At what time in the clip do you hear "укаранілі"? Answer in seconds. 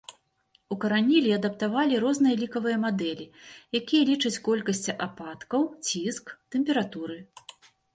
0.75-1.29